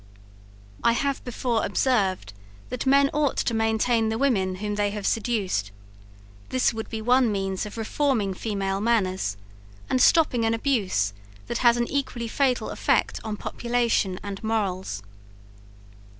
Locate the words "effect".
12.71-13.19